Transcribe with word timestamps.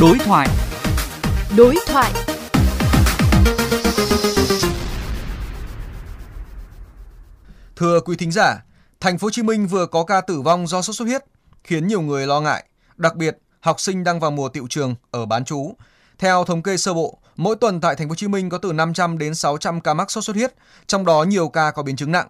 Đối 0.00 0.18
thoại. 0.18 0.48
Đối 1.56 1.76
thoại. 1.86 2.12
Thưa 7.76 8.00
quý 8.00 8.16
thính 8.16 8.32
giả, 8.32 8.64
thành 9.00 9.18
phố 9.18 9.26
Hồ 9.26 9.30
Chí 9.30 9.42
Minh 9.42 9.66
vừa 9.66 9.86
có 9.86 10.04
ca 10.04 10.20
tử 10.20 10.40
vong 10.40 10.66
do 10.66 10.82
sốt 10.82 10.96
xuất 10.96 11.04
huyết, 11.04 11.24
khiến 11.64 11.86
nhiều 11.86 12.00
người 12.00 12.26
lo 12.26 12.40
ngại, 12.40 12.64
đặc 12.96 13.16
biệt 13.16 13.38
học 13.60 13.80
sinh 13.80 14.04
đang 14.04 14.20
vào 14.20 14.30
mùa 14.30 14.48
tiệu 14.48 14.66
trường 14.70 14.94
ở 15.10 15.26
bán 15.26 15.44
trú. 15.44 15.74
Theo 16.18 16.44
thống 16.44 16.62
kê 16.62 16.76
sơ 16.76 16.94
bộ, 16.94 17.18
mỗi 17.36 17.56
tuần 17.56 17.80
tại 17.80 17.96
thành 17.96 18.08
phố 18.08 18.10
Hồ 18.10 18.16
Chí 18.16 18.28
Minh 18.28 18.48
có 18.50 18.58
từ 18.58 18.72
500 18.72 19.18
đến 19.18 19.34
600 19.34 19.80
ca 19.80 19.94
mắc 19.94 20.10
sốt 20.10 20.24
xuất 20.24 20.36
huyết, 20.36 20.54
trong 20.86 21.04
đó 21.04 21.22
nhiều 21.22 21.48
ca 21.48 21.70
có 21.70 21.82
biến 21.82 21.96
chứng 21.96 22.12
nặng. 22.12 22.28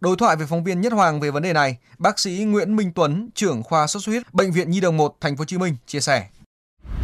Đối 0.00 0.16
thoại 0.16 0.36
với 0.36 0.46
phóng 0.46 0.64
viên 0.64 0.80
Nhất 0.80 0.92
Hoàng 0.92 1.20
về 1.20 1.30
vấn 1.30 1.42
đề 1.42 1.52
này, 1.52 1.76
bác 1.98 2.18
sĩ 2.18 2.30
Nguyễn 2.30 2.76
Minh 2.76 2.92
Tuấn, 2.94 3.30
trưởng 3.34 3.62
khoa 3.62 3.86
sốt 3.86 4.02
xuất 4.02 4.12
huyết, 4.12 4.34
bệnh 4.34 4.52
viện 4.52 4.70
Nhi 4.70 4.80
đồng 4.80 4.96
1 4.96 5.16
thành 5.20 5.36
phố 5.36 5.40
Hồ 5.40 5.44
Chí 5.44 5.58
Minh 5.58 5.76
chia 5.86 6.00
sẻ. 6.00 6.26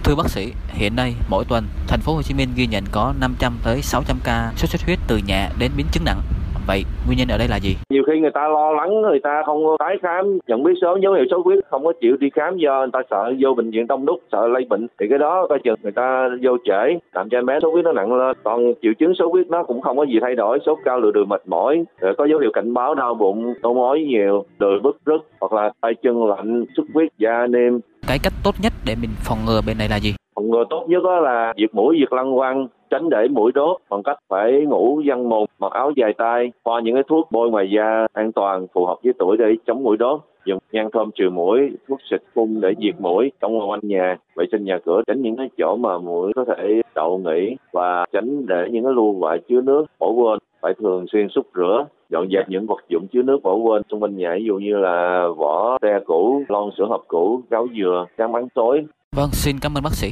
Thưa 0.09 0.15
bác 0.15 0.29
sĩ, 0.29 0.53
hiện 0.69 0.93
nay 0.97 1.15
mỗi 1.31 1.45
tuần 1.49 1.65
thành 1.89 2.01
phố 2.01 2.13
Hồ 2.13 2.23
Chí 2.23 2.35
Minh 2.35 2.49
ghi 2.57 2.67
nhận 2.67 2.85
có 2.93 3.15
500 3.21 3.53
tới 3.65 3.77
600 3.83 4.17
ca 4.25 4.53
sốt 4.57 4.71
xuất 4.71 4.87
huyết 4.87 4.99
từ 5.09 5.17
nhẹ 5.29 5.49
đến 5.61 5.71
biến 5.77 5.87
chứng 5.93 6.05
nặng. 6.07 6.21
Vậy 6.67 6.83
nguyên 7.07 7.19
nhân 7.19 7.29
ở 7.29 7.39
đây 7.39 7.49
là 7.49 7.57
gì? 7.57 7.77
Nhiều 7.91 8.03
khi 8.07 8.21
người 8.21 8.31
ta 8.31 8.49
lo 8.49 8.73
lắng, 8.73 9.03
người 9.03 9.21
ta 9.23 9.43
không 9.47 9.63
tái 9.79 9.97
khám, 10.03 10.39
nhận 10.47 10.63
biết 10.63 10.73
sớm 10.81 11.01
dấu 11.01 11.13
hiệu 11.13 11.25
sốt 11.31 11.45
huyết, 11.45 11.59
không 11.71 11.85
có 11.85 11.93
chịu 12.01 12.17
đi 12.17 12.31
khám 12.35 12.57
do 12.57 12.79
người 12.79 12.91
ta 12.93 13.01
sợ 13.11 13.33
vô 13.41 13.55
bệnh 13.55 13.71
viện 13.71 13.87
đông 13.87 14.07
đúc, 14.07 14.19
sợ 14.33 14.49
lây 14.49 14.67
bệnh. 14.71 14.87
Thì 15.01 15.07
cái 15.11 15.19
đó 15.19 15.47
coi 15.49 15.59
chừng 15.65 15.75
người 15.83 15.93
ta 15.93 16.29
vô 16.43 16.57
trễ, 16.65 16.99
làm 17.15 17.29
cho 17.29 17.39
em 17.39 17.47
bé 17.47 17.59
sốt 17.63 17.73
huyết 17.73 17.85
nó 17.85 17.93
nặng 17.93 18.15
lên. 18.15 18.37
Còn 18.45 18.73
triệu 18.83 18.93
chứng 18.99 19.15
sốt 19.15 19.29
huyết 19.33 19.47
nó 19.49 19.63
cũng 19.63 19.81
không 19.81 19.97
có 19.97 20.05
gì 20.05 20.19
thay 20.23 20.35
đổi, 20.35 20.59
sốt 20.67 20.79
cao 20.85 21.01
lừa 21.01 21.11
đường 21.11 21.29
mệt 21.29 21.43
mỏi, 21.47 21.85
rồi 22.01 22.15
có 22.19 22.25
dấu 22.25 22.39
hiệu 22.39 22.51
cảnh 22.55 22.75
báo 22.75 22.95
đau 22.95 23.15
bụng, 23.15 23.55
nôn 23.63 23.77
ói 23.77 24.01
nhiều, 24.01 24.45
đùi 24.59 24.81
bứt 24.83 24.97
rứt 25.07 25.21
hoặc 25.41 25.53
là 25.53 25.71
tay 25.81 25.95
chân 26.03 26.27
lạnh, 26.27 26.65
xuất 26.77 26.85
huyết, 26.95 27.13
da 27.19 27.47
nêm. 27.47 27.81
Cái 28.09 28.19
cách 28.23 28.33
tốt 28.45 28.55
nhất 28.63 28.73
để 28.87 28.95
mình 29.03 29.11
phòng 29.19 29.39
ngừa 29.47 29.61
bệnh 29.67 29.79
này 29.79 29.89
là 29.89 29.97
gì? 29.97 30.15
Phòng 30.35 30.51
ngừa 30.51 30.65
tốt 30.71 30.85
nhất 30.89 31.03
đó 31.05 31.21
là 31.21 31.55
diệt 31.57 31.75
mũi, 31.75 31.97
diệt 32.01 32.13
lăng 32.13 32.37
quăng, 32.37 32.69
tránh 32.91 33.11
để 33.11 33.29
mũi 33.31 33.53
đốt 33.55 33.77
bằng 33.91 34.03
cách 34.03 34.19
phải 34.29 34.53
ngủ 34.69 35.03
văn 35.07 35.29
mồm, 35.29 35.45
mặc 35.59 35.73
áo 35.73 35.91
dài 35.97 36.13
tay, 36.19 36.53
thoa 36.65 36.81
những 36.81 36.95
cái 36.95 37.03
thuốc 37.09 37.29
bôi 37.31 37.51
ngoài 37.51 37.71
da 37.77 38.07
an 38.13 38.33
toàn 38.33 38.67
phù 38.75 38.87
hợp 38.87 38.97
với 39.05 39.13
tuổi 39.19 39.37
để 39.37 39.55
chống 39.67 39.83
mũi 39.83 39.97
đốt. 39.97 40.21
Dùng 40.45 40.59
nhang 40.73 40.91
thơm 40.93 41.11
trừ 41.15 41.31
mũi, 41.31 41.71
thuốc 41.89 41.99
xịt 42.11 42.23
phun 42.35 42.61
để 42.61 42.75
diệt 42.79 43.01
mũi. 43.01 43.33
Trong 43.41 43.71
quanh 43.71 43.81
nhà, 43.83 44.17
vệ 44.37 44.45
sinh 44.53 44.65
nhà 44.65 44.79
cửa, 44.85 45.03
tránh 45.07 45.23
những 45.23 45.37
cái 45.37 45.49
chỗ 45.59 45.77
mà 45.77 45.99
mũi 45.99 46.33
có 46.37 46.45
thể 46.45 46.83
đậu 46.95 47.19
nghỉ 47.19 47.57
và 47.73 48.07
tránh 48.13 48.47
để 48.47 48.69
những 48.71 48.85
cái 48.85 48.93
lưu 48.93 49.13
vại 49.13 49.39
chứa 49.49 49.61
nước 49.61 49.85
bỏ 49.99 50.11
quên 50.11 50.39
phải 50.61 50.75
thường 50.79 51.07
xuyên 51.13 51.29
xúc 51.29 51.47
rửa 51.55 51.87
dọn 52.11 52.29
dẹp 52.33 52.49
những 52.49 52.67
vật 52.67 52.81
dụng 52.89 53.07
chứa 53.13 53.23
nước 53.23 53.39
bỏ 53.43 53.55
quên 53.55 53.83
xung 53.91 54.03
quanh 54.03 54.17
nhà 54.17 54.35
ví 54.39 54.45
dụ 54.45 54.55
như 54.55 54.77
là 54.77 55.27
vỏ 55.37 55.79
xe 55.83 55.99
cũ 56.07 56.43
lon 56.49 56.71
sữa 56.79 56.87
hộp 56.89 57.05
cũ 57.09 57.43
gáo 57.51 57.67
dừa 57.79 58.07
chăn 58.19 58.33
bắn 58.33 58.49
tối 58.55 58.85
Vâng, 59.17 59.31
xin 59.33 59.57
cảm 59.61 59.75
ơn 59.75 59.83
bác 59.85 59.93
sĩ. 59.93 60.09